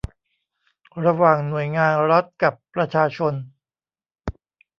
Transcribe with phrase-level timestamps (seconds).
[1.05, 3.33] ระหว่างหน่วยงานรัฐกับประชาชน